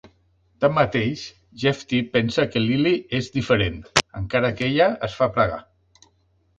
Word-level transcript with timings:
Tanmateix, 0.63 1.25
Jefty 1.65 2.01
pensa 2.17 2.47
que 2.55 2.65
Lily 2.65 2.95
és 3.21 3.31
"diferent", 3.39 3.79
encara 4.23 4.55
que 4.59 4.69
ella 4.73 4.93
es 5.11 5.23
fa 5.23 5.33
pregar. 5.39 5.65